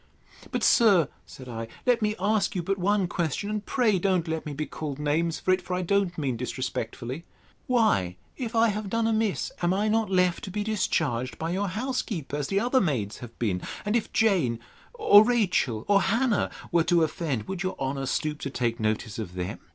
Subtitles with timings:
[0.49, 4.47] But, sir, said I, let me ask you but one question, and pray don't let
[4.47, 7.23] me be called names for it; for I don't mean disrespectfully:
[7.67, 11.67] Why, if I have done amiss, am I not left to be discharged by your
[11.67, 13.61] housekeeper, as the other maids have been?
[13.85, 14.59] And if Jane,
[14.95, 19.35] or Rachel, or Hannah, were to offend, would your honour stoop to take notice of
[19.35, 19.59] them?